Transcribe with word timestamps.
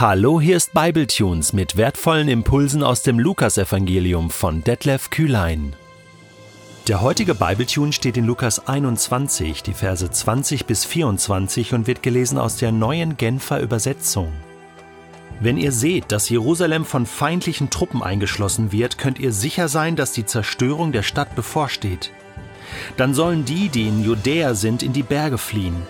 Hallo, 0.00 0.40
hier 0.40 0.56
ist 0.56 0.74
Bibletunes 0.74 1.52
mit 1.52 1.76
wertvollen 1.76 2.28
Impulsen 2.28 2.84
aus 2.84 3.02
dem 3.02 3.18
Lukasevangelium 3.18 4.30
von 4.30 4.62
Detlef 4.62 5.10
Kühlein. 5.10 5.74
Der 6.86 7.00
heutige 7.00 7.34
Bibletune 7.34 7.92
steht 7.92 8.16
in 8.16 8.24
Lukas 8.24 8.68
21, 8.68 9.64
die 9.64 9.74
Verse 9.74 10.08
20 10.08 10.66
bis 10.66 10.84
24 10.84 11.74
und 11.74 11.88
wird 11.88 12.04
gelesen 12.04 12.38
aus 12.38 12.58
der 12.58 12.70
neuen 12.70 13.16
Genfer 13.16 13.60
Übersetzung. 13.60 14.32
Wenn 15.40 15.56
ihr 15.56 15.72
seht, 15.72 16.12
dass 16.12 16.28
Jerusalem 16.28 16.84
von 16.84 17.04
feindlichen 17.04 17.68
Truppen 17.68 18.00
eingeschlossen 18.00 18.70
wird, 18.70 18.98
könnt 18.98 19.18
ihr 19.18 19.32
sicher 19.32 19.66
sein, 19.66 19.96
dass 19.96 20.12
die 20.12 20.26
Zerstörung 20.26 20.92
der 20.92 21.02
Stadt 21.02 21.34
bevorsteht. 21.34 22.12
Dann 22.96 23.14
sollen 23.14 23.44
die, 23.44 23.68
die 23.68 23.88
in 23.88 24.04
Judäa 24.04 24.54
sind, 24.54 24.84
in 24.84 24.92
die 24.92 25.02
Berge 25.02 25.38
fliehen. 25.38 25.82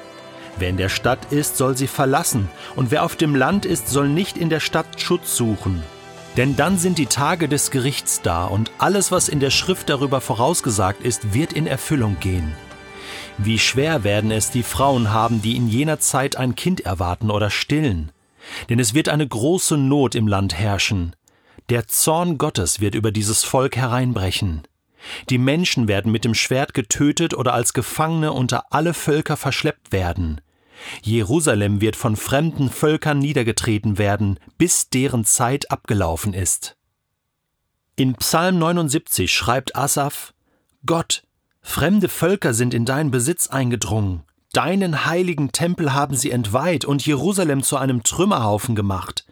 Wer 0.59 0.71
in 0.71 0.77
der 0.77 0.89
Stadt 0.89 1.33
ist, 1.33 1.57
soll 1.57 1.77
sie 1.77 1.87
verlassen, 1.87 2.49
und 2.75 2.91
wer 2.91 3.05
auf 3.05 3.17
dem 3.17 3.35
Land 3.35 3.65
ist, 3.65 3.89
soll 3.89 4.09
nicht 4.09 4.37
in 4.37 4.51
der 4.51 4.61
Stadt 4.61 5.01
Schutz 5.01 5.37
suchen. 5.37 5.83
Denn 6.37 6.57
dann 6.57 6.79
sind 6.79 6.99
die 6.99 7.07
Tage 7.07 7.49
des 7.49 7.71
Gerichts 7.71 8.23
da, 8.23 8.45
und 8.45 8.71
alles, 8.79 9.13
was 9.13 9.29
in 9.29 9.41
der 9.41 9.51
Schrift 9.51 9.89
darüber 9.89 10.21
vorausgesagt 10.21 11.03
ist, 11.03 11.35
wird 11.35 11.53
in 11.53 11.67
Erfüllung 11.67 12.17
gehen. 12.21 12.55
Wie 13.39 13.59
schwer 13.59 14.03
werden 14.03 14.33
es 14.33 14.51
die 14.51 14.65
Frauen 14.65 15.13
haben, 15.13 15.43
die 15.43 15.57
in 15.57 15.69
jener 15.69 16.01
Zeit 16.01 16.37
ein 16.37 16.57
Kind 16.57 16.81
erwarten 16.81 17.31
oder 17.31 17.51
stillen. 17.51 18.11
Denn 18.69 18.81
es 18.81 18.95
wird 18.95 19.09
eine 19.09 19.27
große 19.27 19.77
Not 19.77 20.17
im 20.17 20.27
Land 20.27 20.55
herrschen. 20.59 21.15
Der 21.69 21.87
Zorn 21.87 22.39
Gottes 22.39 22.81
wird 22.81 22.95
über 22.97 23.13
dieses 23.13 23.45
Volk 23.45 23.77
hereinbrechen. 23.77 24.63
Die 25.31 25.39
Menschen 25.39 25.87
werden 25.87 26.11
mit 26.11 26.25
dem 26.25 26.35
Schwert 26.35 26.75
getötet 26.75 27.35
oder 27.35 27.55
als 27.55 27.73
Gefangene 27.73 28.33
unter 28.33 28.65
alle 28.73 28.95
Völker 28.95 29.37
verschleppt 29.37 29.93
werden. 29.93 30.41
Jerusalem 31.03 31.81
wird 31.81 31.97
von 31.97 32.17
fremden 32.17 32.71
Völkern 32.71 33.19
niedergetreten 33.19 33.99
werden, 33.99 34.39
bis 34.57 34.89
deren 34.89 35.25
Zeit 35.25 35.71
abgelaufen 35.71 36.35
ist. 36.35 36.77
In 37.97 38.15
Psalm 38.15 38.59
79 38.59 39.33
schreibt 39.33 39.75
Asaph: 39.77 40.33
Gott, 40.87 41.23
fremde 41.61 42.09
Völker 42.09 42.55
sind 42.55 42.75
in 42.75 42.85
deinen 42.85 43.11
Besitz 43.11 43.49
eingedrungen. 43.49 44.23
Deinen 44.53 45.05
heiligen 45.05 45.53
Tempel 45.53 45.93
haben 45.93 46.17
sie 46.17 46.31
entweiht 46.31 46.85
und 46.85 47.05
Jerusalem 47.05 47.63
zu 47.63 47.77
einem 47.77 48.03
Trümmerhaufen 48.03 48.75
gemacht. 48.75 49.27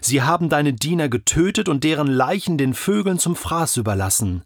Sie 0.00 0.22
haben 0.22 0.48
deine 0.48 0.72
Diener 0.72 1.08
getötet 1.08 1.68
und 1.68 1.84
deren 1.84 2.08
Leichen 2.08 2.58
den 2.58 2.74
Vögeln 2.74 3.18
zum 3.18 3.36
Fraß 3.36 3.76
überlassen. 3.76 4.44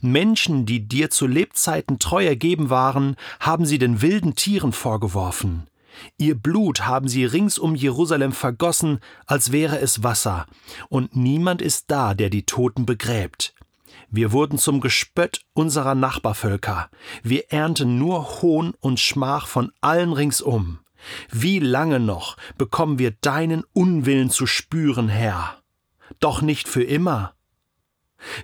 Menschen, 0.00 0.66
die 0.66 0.86
dir 0.86 1.10
zu 1.10 1.26
Lebzeiten 1.26 1.98
treu 1.98 2.24
ergeben 2.24 2.70
waren, 2.70 3.16
haben 3.40 3.66
sie 3.66 3.78
den 3.78 4.02
wilden 4.02 4.34
Tieren 4.34 4.72
vorgeworfen. 4.72 5.66
Ihr 6.16 6.34
Blut 6.34 6.86
haben 6.86 7.08
sie 7.08 7.24
rings 7.24 7.58
um 7.58 7.74
Jerusalem 7.74 8.32
vergossen, 8.32 9.00
als 9.26 9.52
wäre 9.52 9.78
es 9.78 10.02
Wasser, 10.02 10.46
und 10.88 11.16
niemand 11.16 11.62
ist 11.62 11.90
da, 11.90 12.14
der 12.14 12.30
die 12.30 12.44
Toten 12.44 12.86
begräbt. 12.86 13.54
Wir 14.10 14.32
wurden 14.32 14.58
zum 14.58 14.80
Gespött 14.80 15.44
unserer 15.54 15.94
Nachbarvölker, 15.94 16.90
wir 17.22 17.52
ernten 17.52 17.98
nur 17.98 18.42
Hohn 18.42 18.74
und 18.80 19.00
Schmach 19.00 19.46
von 19.46 19.72
allen 19.80 20.12
ringsum. 20.12 20.78
Wie 21.30 21.58
lange 21.58 22.00
noch 22.00 22.36
bekommen 22.56 22.98
wir 22.98 23.10
deinen 23.10 23.64
Unwillen 23.72 24.30
zu 24.30 24.46
spüren, 24.46 25.08
Herr? 25.08 25.58
Doch 26.20 26.42
nicht 26.42 26.68
für 26.68 26.82
immer. 26.82 27.34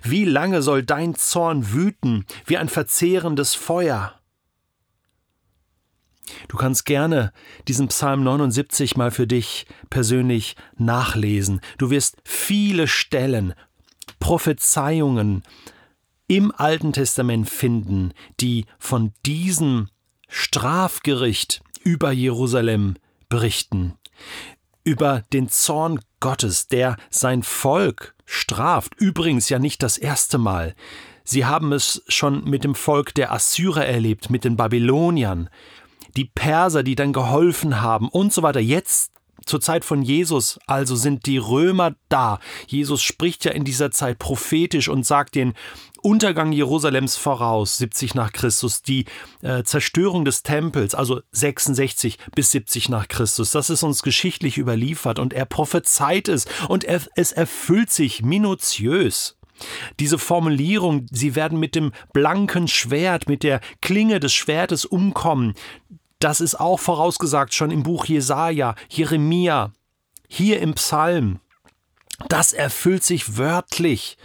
Wie 0.03 0.25
lange 0.25 0.61
soll 0.61 0.83
dein 0.83 1.15
Zorn 1.15 1.73
wüten 1.73 2.25
wie 2.45 2.57
ein 2.57 2.69
verzehrendes 2.69 3.55
Feuer? 3.55 4.20
Du 6.47 6.57
kannst 6.57 6.85
gerne 6.85 7.31
diesen 7.67 7.87
Psalm 7.87 8.23
79 8.23 8.97
mal 8.97 9.11
für 9.11 9.27
dich 9.27 9.65
persönlich 9.89 10.55
nachlesen. 10.77 11.61
Du 11.77 11.89
wirst 11.89 12.17
viele 12.23 12.87
Stellen, 12.87 13.53
Prophezeiungen 14.19 15.43
im 16.27 16.53
Alten 16.55 16.93
Testament 16.93 17.49
finden, 17.49 18.13
die 18.39 18.65
von 18.79 19.11
diesem 19.25 19.89
Strafgericht 20.29 21.61
über 21.83 22.11
Jerusalem 22.11 22.95
berichten. 23.27 23.95
Über 24.83 25.23
den 25.33 25.49
Zorn 25.49 25.99
Gottes, 26.19 26.67
der 26.67 26.95
sein 27.09 27.43
Volk 27.43 28.15
straft. 28.25 28.95
Übrigens 28.95 29.49
ja 29.49 29.59
nicht 29.59 29.83
das 29.83 29.97
erste 29.97 30.37
Mal. 30.37 30.75
Sie 31.23 31.45
haben 31.45 31.71
es 31.73 32.03
schon 32.07 32.45
mit 32.45 32.63
dem 32.63 32.75
Volk 32.75 33.13
der 33.13 33.31
Assyrer 33.31 33.85
erlebt, 33.85 34.29
mit 34.29 34.43
den 34.43 34.55
Babyloniern 34.55 35.49
die 36.15 36.25
Perser, 36.25 36.83
die 36.83 36.95
dann 36.95 37.13
geholfen 37.13 37.81
haben 37.81 38.09
und 38.09 38.33
so 38.33 38.43
weiter. 38.43 38.59
Jetzt 38.59 39.11
zur 39.45 39.59
Zeit 39.59 39.83
von 39.83 40.01
Jesus 40.01 40.59
also 40.67 40.95
sind 40.95 41.25
die 41.25 41.37
Römer 41.37 41.95
da. 42.09 42.39
Jesus 42.67 43.01
spricht 43.01 43.45
ja 43.45 43.51
in 43.51 43.63
dieser 43.63 43.91
Zeit 43.91 44.19
prophetisch 44.19 44.87
und 44.87 45.05
sagt 45.05 45.35
den 45.35 45.53
Untergang 46.03 46.51
Jerusalems 46.51 47.17
voraus, 47.17 47.77
70 47.77 48.15
nach 48.15 48.33
Christus, 48.33 48.81
die 48.81 49.05
äh, 49.41 49.63
Zerstörung 49.63 50.25
des 50.25 50.41
Tempels, 50.41 50.95
also 50.95 51.21
66 51.31 52.17
bis 52.35 52.51
70 52.51 52.89
nach 52.89 53.07
Christus. 53.07 53.51
Das 53.51 53.69
ist 53.69 53.83
uns 53.83 54.01
geschichtlich 54.01 54.57
überliefert 54.57 55.19
und 55.19 55.33
er 55.33 55.45
prophezeit 55.45 56.27
es 56.27 56.45
und 56.67 56.83
er, 56.83 57.01
es 57.15 57.31
erfüllt 57.31 57.91
sich 57.91 58.23
minutiös. 58.23 59.37
Diese 59.99 60.17
Formulierung, 60.17 61.05
sie 61.11 61.35
werden 61.35 61.59
mit 61.59 61.75
dem 61.75 61.91
blanken 62.13 62.67
Schwert, 62.67 63.29
mit 63.29 63.43
der 63.43 63.61
Klinge 63.81 64.19
des 64.19 64.33
Schwertes 64.33 64.85
umkommen, 64.85 65.53
das 66.23 66.41
ist 66.41 66.55
auch 66.55 66.79
vorausgesagt 66.79 67.53
schon 67.53 67.71
im 67.71 67.83
Buch 67.83 68.05
Jesaja, 68.05 68.75
Jeremia, 68.89 69.71
hier 70.27 70.61
im 70.61 70.75
Psalm. 70.75 71.39
Das 72.29 72.53
erfüllt 72.53 73.03
sich 73.03 73.37
wörtlich 73.37 74.17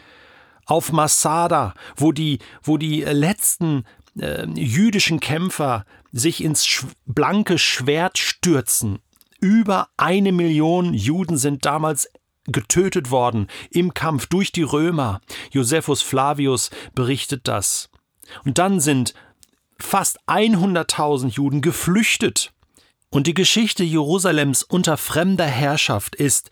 auf 0.66 0.92
Masada, 0.92 1.74
wo 1.96 2.12
die, 2.12 2.38
wo 2.62 2.76
die 2.76 3.02
letzten 3.02 3.84
äh, 4.18 4.46
jüdischen 4.48 5.20
Kämpfer 5.20 5.86
sich 6.12 6.42
ins 6.42 6.66
sch 6.66 6.84
blanke 7.06 7.58
Schwert 7.58 8.18
stürzen. 8.18 8.98
Über 9.40 9.88
eine 9.96 10.32
Million 10.32 10.94
Juden 10.94 11.36
sind 11.36 11.64
damals 11.64 12.10
getötet 12.46 13.10
worden 13.10 13.48
im 13.70 13.94
Kampf 13.94 14.26
durch 14.26 14.52
die 14.52 14.62
Römer. 14.62 15.20
Josephus 15.50 16.02
Flavius 16.02 16.70
berichtet 16.94 17.48
das. 17.48 17.90
Und 18.44 18.58
dann 18.58 18.80
sind 18.80 19.14
fast 19.78 20.18
100.000 20.26 21.28
Juden 21.28 21.60
geflüchtet. 21.60 22.52
Und 23.10 23.26
die 23.26 23.34
Geschichte 23.34 23.84
Jerusalems 23.84 24.62
unter 24.62 24.96
fremder 24.96 25.46
Herrschaft 25.46 26.16
ist 26.16 26.50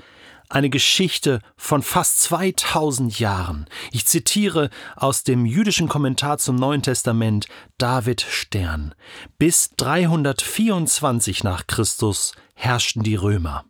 eine 0.49 0.71
Geschichte 0.71 1.41
von 1.57 1.83
fast 1.83 2.23
2000 2.23 3.19
Jahren. 3.19 3.67
Ich 3.93 4.07
zitiere 4.07 4.71
aus 4.97 5.25
dem 5.25 5.47
jüdischen 5.47 5.89
Kommentar 5.89 6.39
zum 6.39 6.57
Neuen 6.57 6.83
Testament 6.83 7.47
David 7.79 8.21
Stern. 8.21 8.95
Bis 9.39 9.71
324 9.77 11.45
nach 11.45 11.67
Christus 11.67 12.35
herrschten 12.55 13.03
die 13.03 13.17
Römer. 13.17 13.65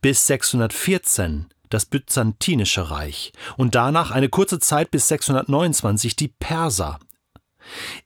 Bis 0.00 0.26
614 0.26 1.46
das 1.70 1.86
Byzantinische 1.86 2.90
Reich 2.90 3.32
und 3.56 3.76
danach 3.76 4.10
eine 4.10 4.28
kurze 4.28 4.58
Zeit 4.58 4.90
bis 4.90 5.08
629 5.08 6.16
die 6.16 6.28
Perser. 6.28 6.98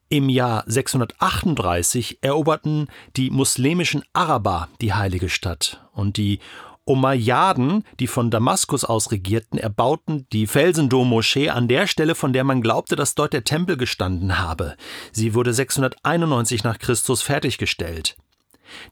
Im 0.09 0.29
Jahr 0.29 0.65
638 0.67 2.19
eroberten 2.23 2.89
die 3.17 3.31
muslimischen 3.31 4.03
Araber 4.13 4.69
die 4.81 4.95
heilige 4.95 5.29
Stadt 5.29 5.85
und 5.93 6.17
die 6.17 6.41
Umayyaden, 6.87 7.85
die 7.99 8.07
von 8.07 8.31
Damaskus 8.31 8.85
aus 8.85 9.11
regierten, 9.11 9.59
erbauten 9.59 10.27
die 10.33 10.47
Felsendom-Moschee 10.47 11.49
an 11.49 11.67
der 11.67 11.87
Stelle, 11.87 12.15
von 12.15 12.35
der 12.35 12.45
man 12.45 12.61
glaubte, 12.61 12.95
dass 12.95 13.15
dort 13.15 13.33
der 13.33 13.45
Tempel 13.45 13.79
gestanden 13.79 14.39
habe. 14.39 14.77
Sie 15.11 15.35
wurde 15.35 15.55
691 15.55 16.63
nach 16.63 16.79
Christus 16.79 17.23
fertiggestellt. 17.23 18.17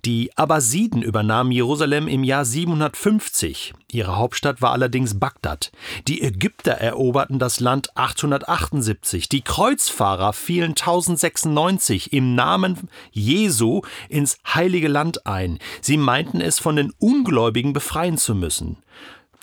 Die 0.04 0.37
Abbasiden 0.37 1.02
übernahmen 1.02 1.52
Jerusalem 1.52 2.08
im 2.08 2.25
Jahr 2.25 2.44
750. 2.44 3.73
Ihre 3.90 4.17
Hauptstadt 4.17 4.62
war 4.62 4.73
allerdings 4.73 5.19
Bagdad. 5.19 5.73
Die 6.08 6.23
Ägypter 6.23 6.73
eroberten 6.73 7.38
das 7.38 7.61
Land 7.61 7.96
878. 7.96 9.29
Die 9.29 9.43
Kreuzfahrer 9.43 10.32
fielen 10.32 10.70
1096 10.70 12.12
im 12.12 12.34
Namen 12.34 12.88
Jesu 13.11 13.82
ins 14.08 14.38
heilige 14.46 14.88
Land 14.88 15.26
ein. 15.26 15.58
Sie 15.81 15.96
meinten 15.96 16.40
es 16.40 16.58
von 16.58 16.76
den 16.76 16.93
Ungläubigen 16.99 17.73
befreien 17.73 18.19
zu 18.19 18.35
müssen. 18.35 18.78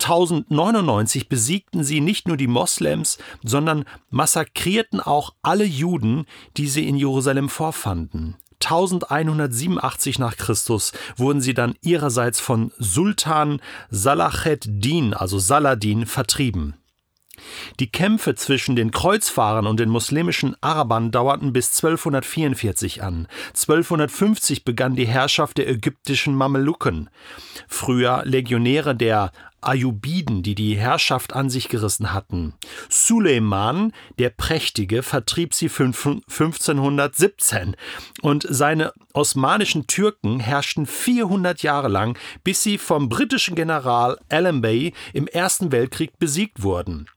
1099 0.02 1.28
besiegten 1.28 1.84
sie 1.84 2.00
nicht 2.00 2.28
nur 2.28 2.38
die 2.38 2.48
Moslems, 2.48 3.18
sondern 3.44 3.84
massakrierten 4.10 5.02
auch 5.02 5.34
alle 5.42 5.66
Juden, 5.66 6.26
die 6.56 6.68
sie 6.68 6.88
in 6.88 6.96
Jerusalem 6.96 7.50
vorfanden. 7.50 8.36
1187 8.62 10.20
nach 10.20 10.38
Christus 10.38 10.92
wurden 11.16 11.42
sie 11.42 11.54
dann 11.54 11.76
ihrerseits 11.82 12.40
von 12.40 12.72
Sultan 12.78 13.62
Salached 13.90 14.66
Din, 14.68 15.14
also 15.14 15.40
Saladin, 15.40 16.06
vertrieben. 16.06 16.79
Die 17.80 17.92
Kämpfe 17.92 18.36
zwischen 18.36 18.76
den 18.76 18.92
Kreuzfahrern 18.92 19.68
und 19.68 19.80
den 19.80 19.90
muslimischen 19.90 20.56
Arabern 20.62 21.12
dauerten 21.12 21.54
bis 21.54 21.84
1244 21.84 23.04
an. 23.04 23.28
1250 23.50 24.66
begann 24.66 24.96
die 24.96 25.08
Herrschaft 25.08 25.58
der 25.58 25.70
ägyptischen 25.70 26.36
Mameluken, 26.36 27.10
früher 27.68 28.24
Legionäre 28.26 28.96
der 28.96 29.32
Ayyubiden, 29.62 30.44
die 30.44 30.56
die 30.56 30.76
Herrschaft 30.76 31.34
an 31.34 31.50
sich 31.50 31.70
gerissen 31.70 32.14
hatten. 32.14 32.54
Suleiman, 32.90 33.94
der 34.18 34.30
Prächtige, 34.30 35.04
vertrieb 35.04 35.54
sie 35.54 35.68
1517 35.68 37.76
und 38.22 38.48
seine 38.50 38.94
osmanischen 39.14 39.88
Türken 39.88 40.40
herrschten 40.40 40.86
400 40.86 41.62
Jahre 41.62 41.90
lang, 41.90 42.18
bis 42.44 42.64
sie 42.64 42.78
vom 42.78 43.10
britischen 43.10 43.56
General 43.56 44.18
Allenby 44.30 44.94
im 45.14 45.28
Ersten 45.28 45.72
Weltkrieg 45.72 46.18
besiegt 46.20 46.64
wurden. 46.64 47.08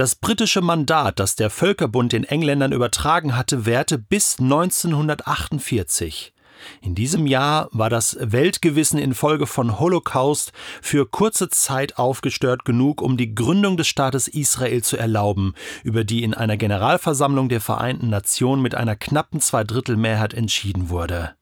Das 0.00 0.14
britische 0.14 0.62
Mandat, 0.62 1.20
das 1.20 1.36
der 1.36 1.50
Völkerbund 1.50 2.12
den 2.12 2.24
Engländern 2.24 2.72
übertragen 2.72 3.36
hatte, 3.36 3.66
währte 3.66 3.98
bis 3.98 4.38
1948. 4.40 6.32
In 6.80 6.94
diesem 6.94 7.26
Jahr 7.26 7.68
war 7.72 7.90
das 7.90 8.16
Weltgewissen 8.18 8.98
infolge 8.98 9.46
von 9.46 9.78
Holocaust 9.78 10.52
für 10.80 11.04
kurze 11.04 11.50
Zeit 11.50 11.98
aufgestört 11.98 12.64
genug, 12.64 13.02
um 13.02 13.18
die 13.18 13.34
Gründung 13.34 13.76
des 13.76 13.88
Staates 13.88 14.26
Israel 14.26 14.82
zu 14.82 14.96
erlauben, 14.96 15.52
über 15.84 16.02
die 16.02 16.22
in 16.22 16.32
einer 16.32 16.56
Generalversammlung 16.56 17.50
der 17.50 17.60
Vereinten 17.60 18.08
Nationen 18.08 18.62
mit 18.62 18.74
einer 18.74 18.96
knappen 18.96 19.38
Zweidrittelmehrheit 19.40 20.32
entschieden 20.32 20.88
wurde. 20.88 21.34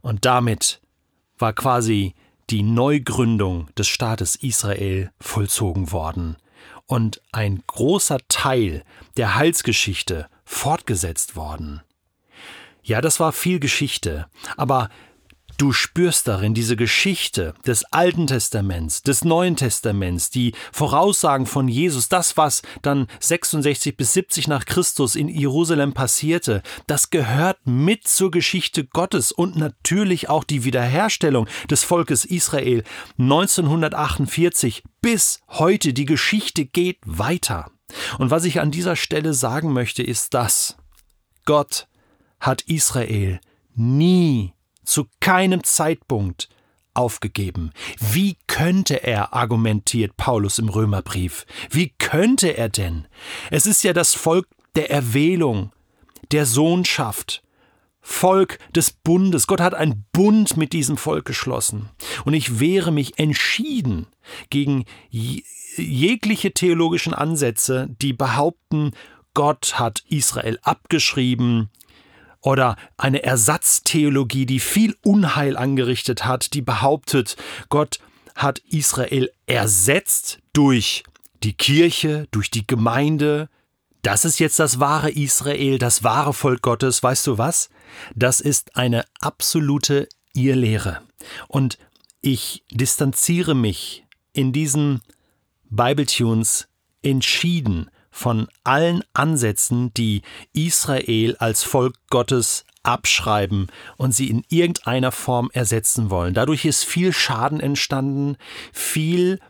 Und 0.00 0.24
damit 0.24 0.80
war 1.38 1.52
quasi 1.52 2.14
die 2.50 2.64
Neugründung 2.64 3.68
des 3.78 3.86
Staates 3.86 4.34
Israel 4.34 5.12
vollzogen 5.20 5.92
worden 5.92 6.34
und 6.86 7.20
ein 7.32 7.62
großer 7.66 8.18
Teil 8.28 8.84
der 9.16 9.34
Heilsgeschichte 9.34 10.28
fortgesetzt 10.44 11.36
worden. 11.36 11.82
Ja, 12.82 13.00
das 13.00 13.18
war 13.20 13.32
viel 13.32 13.60
Geschichte, 13.60 14.26
aber 14.56 14.90
Du 15.56 15.72
spürst 15.72 16.26
darin 16.26 16.52
diese 16.52 16.74
Geschichte 16.74 17.54
des 17.64 17.84
Alten 17.92 18.26
Testaments, 18.26 19.02
des 19.02 19.24
Neuen 19.24 19.54
Testaments, 19.54 20.30
die 20.30 20.52
Voraussagen 20.72 21.46
von 21.46 21.68
Jesus, 21.68 22.08
das, 22.08 22.36
was 22.36 22.62
dann 22.82 23.06
66 23.20 23.96
bis 23.96 24.14
70 24.14 24.48
nach 24.48 24.64
Christus 24.64 25.14
in 25.14 25.28
Jerusalem 25.28 25.92
passierte, 25.92 26.62
das 26.88 27.10
gehört 27.10 27.58
mit 27.66 28.08
zur 28.08 28.32
Geschichte 28.32 28.84
Gottes 28.84 29.30
und 29.30 29.56
natürlich 29.56 30.28
auch 30.28 30.42
die 30.42 30.64
Wiederherstellung 30.64 31.46
des 31.70 31.84
Volkes 31.84 32.24
Israel 32.24 32.82
1948 33.18 34.82
bis 35.00 35.40
heute. 35.48 35.92
Die 35.92 36.06
Geschichte 36.06 36.64
geht 36.64 36.98
weiter. 37.04 37.70
Und 38.18 38.30
was 38.30 38.44
ich 38.44 38.60
an 38.60 38.72
dieser 38.72 38.96
Stelle 38.96 39.34
sagen 39.34 39.72
möchte, 39.72 40.02
ist 40.02 40.34
das. 40.34 40.76
Gott 41.44 41.86
hat 42.40 42.62
Israel 42.62 43.40
nie 43.74 44.53
zu 44.84 45.06
keinem 45.20 45.64
Zeitpunkt 45.64 46.48
aufgegeben. 46.94 47.72
Wie 47.98 48.36
könnte 48.46 49.02
er, 49.02 49.34
argumentiert 49.34 50.16
Paulus 50.16 50.58
im 50.58 50.68
Römerbrief. 50.68 51.44
Wie 51.70 51.92
könnte 51.98 52.56
er 52.56 52.68
denn? 52.68 53.06
Es 53.50 53.66
ist 53.66 53.82
ja 53.82 53.92
das 53.92 54.14
Volk 54.14 54.46
der 54.76 54.90
Erwählung, 54.90 55.72
der 56.30 56.46
Sohnschaft, 56.46 57.42
Volk 58.00 58.58
des 58.74 58.92
Bundes. 58.92 59.46
Gott 59.46 59.60
hat 59.60 59.74
einen 59.74 60.04
Bund 60.12 60.56
mit 60.56 60.72
diesem 60.72 60.96
Volk 60.96 61.24
geschlossen. 61.24 61.88
Und 62.24 62.34
ich 62.34 62.60
wehre 62.60 62.92
mich 62.92 63.18
entschieden 63.18 64.06
gegen 64.50 64.84
jegliche 65.10 66.52
theologischen 66.52 67.14
Ansätze, 67.14 67.88
die 68.00 68.12
behaupten, 68.12 68.92
Gott 69.32 69.78
hat 69.78 70.04
Israel 70.08 70.58
abgeschrieben, 70.62 71.70
oder 72.44 72.76
eine 72.98 73.22
Ersatztheologie, 73.22 74.44
die 74.44 74.60
viel 74.60 74.94
Unheil 75.02 75.56
angerichtet 75.56 76.26
hat, 76.26 76.52
die 76.52 76.60
behauptet, 76.60 77.36
Gott 77.70 78.00
hat 78.34 78.58
Israel 78.68 79.30
ersetzt 79.46 80.40
durch 80.52 81.04
die 81.42 81.54
Kirche, 81.54 82.28
durch 82.32 82.50
die 82.50 82.66
Gemeinde. 82.66 83.48
Das 84.02 84.26
ist 84.26 84.40
jetzt 84.40 84.58
das 84.58 84.78
wahre 84.78 85.10
Israel, 85.10 85.78
das 85.78 86.04
wahre 86.04 86.34
Volk 86.34 86.60
Gottes. 86.60 87.02
Weißt 87.02 87.26
du 87.26 87.38
was? 87.38 87.70
Das 88.14 88.42
ist 88.42 88.76
eine 88.76 89.06
absolute 89.20 90.06
Irrlehre. 90.34 91.00
Und 91.48 91.78
ich 92.20 92.62
distanziere 92.70 93.54
mich 93.54 94.04
in 94.34 94.52
diesen 94.52 95.00
Bibletunes 95.70 96.68
entschieden 97.02 97.88
von 98.14 98.46
allen 98.62 99.02
Ansätzen, 99.12 99.92
die 99.92 100.22
Israel 100.52 101.34
als 101.38 101.64
Volk 101.64 101.96
Gottes 102.10 102.64
abschreiben 102.84 103.66
und 103.96 104.12
sie 104.12 104.30
in 104.30 104.44
irgendeiner 104.48 105.10
Form 105.10 105.50
ersetzen 105.52 106.10
wollen. 106.10 106.32
Dadurch 106.32 106.64
ist 106.64 106.84
viel 106.84 107.12
Schaden 107.12 107.58
entstanden, 107.58 108.36
viel 108.72 109.40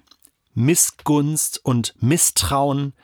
Missgunst 0.54 1.60
und 1.62 1.94
Misstrauen. 2.00 2.94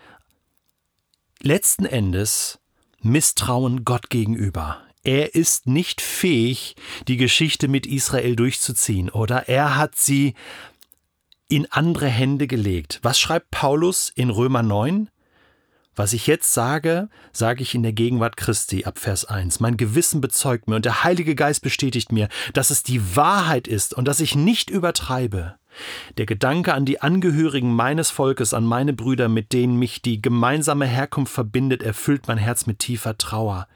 Letzten 1.43 1.85
Endes 1.85 2.59
Misstrauen 3.03 3.85
Gott 3.85 4.09
gegenüber. 4.09 4.79
Er 5.05 5.35
ist 5.35 5.67
nicht 5.67 6.01
fähig, 6.01 6.75
die 7.07 7.19
Geschichte 7.19 7.69
mit 7.69 7.87
Israel 7.87 8.35
durchzuziehen, 8.35 9.11
oder 9.11 9.47
er 9.49 9.77
hat 9.77 9.95
sie 9.95 10.35
in 11.49 11.71
andere 11.71 12.09
Hände 12.09 12.47
gelegt. 12.47 12.99
Was 13.03 13.21
schreibt 13.21 13.51
Paulus 13.51 14.11
in 14.15 14.31
Römer 14.31 14.63
9? 14.63 15.11
Was 15.97 16.13
ich 16.13 16.27
jetzt 16.27 16.55
sage, 16.55 17.09
sage 17.33 17.63
ich 17.63 17.75
in 17.75 17.83
der 17.83 17.93
Gegenwart 17.93 18.37
Christi 18.37 18.85
ab 18.85 18.99
Vers 18.99 19.25
1. 19.25 19.61
Mein 19.61 19.77
Gewissen 19.77 20.21
bezeugt 20.21 20.69
mir 20.69 20.77
und 20.77 20.85
der 20.85 21.05
Heilige 21.05 21.35
Geist 21.35 21.63
bestätigt 21.63 22.13
mir, 22.13 22.29
dass 22.55 22.71
es 22.71 22.83
die 22.83 23.17
Wahrheit 23.17 23.69
ist 23.69 23.95
und 23.95 24.07
dass 24.07 24.21
ich 24.21 24.35
nicht 24.35 24.71
übertreibe. 24.71 25.60
Der 26.19 26.27
Gedanke 26.27 26.75
an 26.75 26.85
die 26.85 27.01
Angehörigen 27.01 27.73
meines 27.73 28.11
Volkes, 28.11 28.53
an 28.55 28.65
meine 28.65 28.93
Brüder, 28.93 29.29
mit 29.29 29.53
denen 29.53 29.77
mich 29.77 30.03
die 30.03 30.21
gemeinsame 30.21 30.87
Herkunft 30.87 31.33
verbindet, 31.33 31.83
erfüllt 31.83 32.29
mein 32.29 32.39
Herz 32.39 32.67
mit 32.67 32.81
tiefer 32.81 33.17
Trauer. 33.17 33.69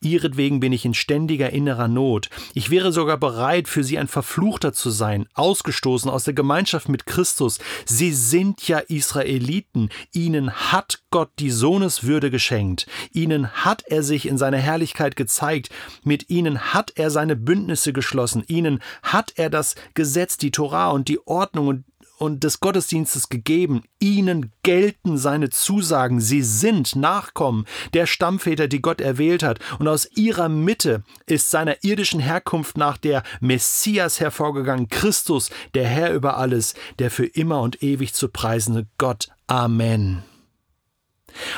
Ihretwegen 0.00 0.60
bin 0.60 0.72
ich 0.72 0.84
in 0.84 0.94
ständiger 0.94 1.50
innerer 1.50 1.88
Not. 1.88 2.30
Ich 2.54 2.70
wäre 2.70 2.92
sogar 2.92 3.18
bereit, 3.18 3.68
für 3.68 3.84
sie 3.84 3.98
ein 3.98 4.08
Verfluchter 4.08 4.72
zu 4.72 4.90
sein, 4.90 5.26
ausgestoßen 5.34 6.10
aus 6.10 6.24
der 6.24 6.34
Gemeinschaft 6.34 6.88
mit 6.88 7.06
Christus. 7.06 7.58
Sie 7.84 8.12
sind 8.12 8.66
ja 8.66 8.78
Israeliten. 8.78 9.90
Ihnen 10.12 10.50
hat 10.52 11.02
Gott 11.10 11.30
die 11.38 11.50
Sohneswürde 11.50 12.30
geschenkt. 12.30 12.86
Ihnen 13.12 13.50
hat 13.50 13.82
er 13.86 14.02
sich 14.02 14.26
in 14.26 14.38
seiner 14.38 14.58
Herrlichkeit 14.58 15.14
gezeigt. 15.14 15.68
Mit 16.02 16.30
ihnen 16.30 16.72
hat 16.74 16.92
er 16.96 17.10
seine 17.10 17.36
Bündnisse 17.36 17.92
geschlossen. 17.92 18.42
Ihnen 18.48 18.80
hat 19.02 19.34
er 19.36 19.50
das 19.50 19.76
Gesetz, 19.94 20.38
die 20.38 20.50
Torah 20.50 20.90
und 20.90 21.08
die 21.08 21.24
Ordnung 21.26 21.41
Ordnung 21.42 21.66
und, 21.66 21.84
und 22.18 22.44
des 22.44 22.60
Gottesdienstes 22.60 23.28
gegeben. 23.28 23.82
Ihnen 23.98 24.52
gelten 24.62 25.18
seine 25.18 25.50
Zusagen. 25.50 26.20
Sie 26.20 26.42
sind 26.42 26.94
Nachkommen 26.94 27.66
der 27.94 28.06
Stammväter, 28.06 28.68
die 28.68 28.80
Gott 28.80 29.00
erwählt 29.00 29.42
hat. 29.42 29.58
Und 29.80 29.88
aus 29.88 30.08
ihrer 30.14 30.48
Mitte 30.48 31.02
ist 31.26 31.50
seiner 31.50 31.82
irdischen 31.82 32.20
Herkunft 32.20 32.78
nach 32.78 32.96
der 32.96 33.24
Messias 33.40 34.20
hervorgegangen, 34.20 34.88
Christus, 34.88 35.50
der 35.74 35.88
Herr 35.88 36.14
über 36.14 36.36
alles, 36.36 36.74
der 37.00 37.10
für 37.10 37.26
immer 37.26 37.60
und 37.60 37.82
ewig 37.82 38.14
zu 38.14 38.28
preisende 38.28 38.86
Gott. 38.98 39.30
Amen. 39.48 40.22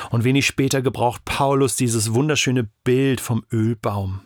Und 0.09 0.25
wenig 0.25 0.47
später 0.47 0.81
gebraucht 0.81 1.27
Paulus 1.27 1.77
dieses 1.77 2.15
wunderschöne 2.15 2.71
Bild 2.85 3.21
vom 3.21 3.45
Ölbaum. 3.53 4.23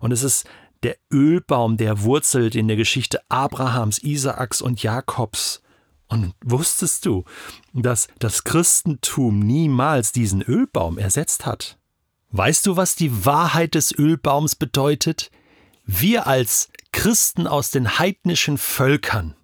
Und 0.00 0.12
es 0.12 0.22
ist 0.22 0.46
der 0.82 0.96
Ölbaum, 1.12 1.76
der 1.76 2.02
wurzelt 2.02 2.54
in 2.54 2.68
der 2.68 2.76
Geschichte 2.76 3.20
Abrahams, 3.28 3.98
Isaaks 3.98 4.60
und 4.60 4.82
Jakobs. 4.82 5.62
Und 6.08 6.34
wusstest 6.44 7.06
du, 7.06 7.24
dass 7.72 8.08
das 8.18 8.44
Christentum 8.44 9.38
niemals 9.38 10.12
diesen 10.12 10.42
Ölbaum 10.42 10.98
ersetzt 10.98 11.46
hat? 11.46 11.78
Weißt 12.30 12.66
du, 12.66 12.76
was 12.76 12.96
die 12.96 13.24
Wahrheit 13.24 13.74
des 13.74 13.96
Ölbaums 13.96 14.56
bedeutet? 14.56 15.30
Wir 15.84 16.26
als 16.26 16.70
Christen 16.92 17.46
aus 17.46 17.70
den 17.70 17.98
heidnischen 17.98 18.58
Völkern, 18.58 19.34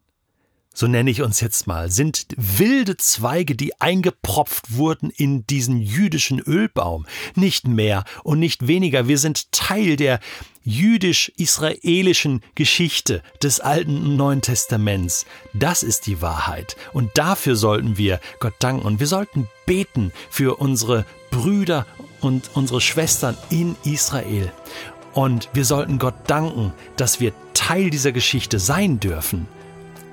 so 0.78 0.86
nenne 0.86 1.10
ich 1.10 1.22
uns 1.22 1.40
jetzt 1.40 1.66
mal, 1.66 1.90
sind 1.90 2.28
wilde 2.36 2.96
Zweige, 2.96 3.56
die 3.56 3.80
eingepropft 3.80 4.76
wurden 4.76 5.10
in 5.10 5.44
diesen 5.44 5.82
jüdischen 5.82 6.38
Ölbaum. 6.38 7.04
Nicht 7.34 7.66
mehr 7.66 8.04
und 8.22 8.38
nicht 8.38 8.68
weniger. 8.68 9.08
Wir 9.08 9.18
sind 9.18 9.50
Teil 9.50 9.96
der 9.96 10.20
jüdisch-israelischen 10.62 12.42
Geschichte 12.54 13.24
des 13.42 13.58
Alten 13.58 13.96
und 13.96 14.16
Neuen 14.16 14.40
Testaments. 14.40 15.26
Das 15.52 15.82
ist 15.82 16.06
die 16.06 16.22
Wahrheit. 16.22 16.76
Und 16.92 17.10
dafür 17.18 17.56
sollten 17.56 17.98
wir 17.98 18.20
Gott 18.38 18.54
danken. 18.60 18.86
Und 18.86 19.00
wir 19.00 19.08
sollten 19.08 19.48
beten 19.66 20.12
für 20.30 20.60
unsere 20.60 21.04
Brüder 21.32 21.86
und 22.20 22.50
unsere 22.54 22.80
Schwestern 22.80 23.36
in 23.50 23.74
Israel. 23.82 24.52
Und 25.12 25.48
wir 25.54 25.64
sollten 25.64 25.98
Gott 25.98 26.14
danken, 26.28 26.72
dass 26.96 27.18
wir 27.18 27.32
Teil 27.52 27.90
dieser 27.90 28.12
Geschichte 28.12 28.60
sein 28.60 29.00
dürfen. 29.00 29.48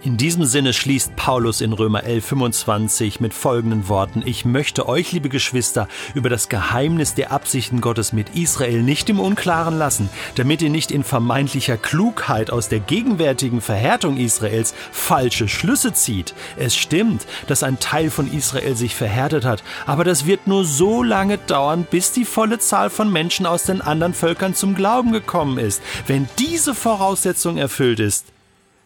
In 0.05 0.17
diesem 0.17 0.45
Sinne 0.45 0.71
schließt 0.71 1.15
Paulus 1.15 1.61
in 1.61 1.73
Römer 1.73 2.03
11, 2.03 2.25
25 2.27 3.19
mit 3.21 3.33
folgenden 3.33 3.89
Worten. 3.89 4.21
Ich 4.23 4.45
möchte 4.45 4.87
euch, 4.87 5.11
liebe 5.11 5.29
Geschwister, 5.29 5.87
über 6.13 6.29
das 6.29 6.47
Geheimnis 6.47 7.15
der 7.15 7.31
Absichten 7.31 7.81
Gottes 7.81 8.13
mit 8.13 8.35
Israel 8.35 8.83
nicht 8.83 9.09
im 9.09 9.19
Unklaren 9.19 9.79
lassen, 9.79 10.11
damit 10.35 10.61
ihr 10.61 10.69
nicht 10.69 10.91
in 10.91 11.03
vermeintlicher 11.03 11.77
Klugheit 11.77 12.51
aus 12.51 12.69
der 12.69 12.81
gegenwärtigen 12.81 13.61
Verhärtung 13.61 14.17
Israels 14.17 14.75
falsche 14.91 15.47
Schlüsse 15.47 15.91
zieht. 15.93 16.35
Es 16.55 16.75
stimmt, 16.75 17.25
dass 17.47 17.63
ein 17.63 17.79
Teil 17.79 18.11
von 18.11 18.31
Israel 18.31 18.75
sich 18.75 18.93
verhärtet 18.93 19.43
hat, 19.43 19.63
aber 19.87 20.03
das 20.03 20.27
wird 20.27 20.45
nur 20.45 20.65
so 20.65 21.01
lange 21.01 21.39
dauern, 21.39 21.87
bis 21.89 22.11
die 22.11 22.25
volle 22.25 22.59
Zahl 22.59 22.91
von 22.91 23.11
Menschen 23.11 23.47
aus 23.47 23.63
den 23.63 23.81
anderen 23.81 24.13
Völkern 24.13 24.53
zum 24.53 24.75
Glauben 24.75 25.13
gekommen 25.13 25.57
ist. 25.57 25.81
Wenn 26.05 26.29
diese 26.37 26.75
Voraussetzung 26.75 27.57
erfüllt 27.57 27.99
ist, 27.99 28.34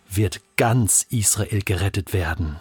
wird 0.09 0.41
ganz 0.57 1.05
Israel 1.09 1.61
gerettet 1.61 2.13
werden. 2.13 2.59